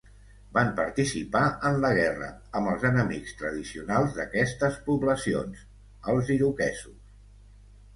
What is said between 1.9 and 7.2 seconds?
guerra amb els enemics tradicionals d'aquestes poblacions, els iroquesos.